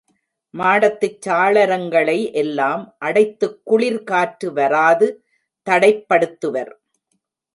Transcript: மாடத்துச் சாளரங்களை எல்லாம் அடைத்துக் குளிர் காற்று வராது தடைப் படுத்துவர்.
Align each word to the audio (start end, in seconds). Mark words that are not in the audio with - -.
மாடத்துச் 0.53 1.19
சாளரங்களை 1.25 2.33
எல்லாம் 2.33 2.95
அடைத்துக் 2.99 3.61
குளிர் 3.63 4.03
காற்று 4.03 4.49
வராது 4.53 5.09
தடைப் 5.67 6.05
படுத்துவர். 6.09 6.73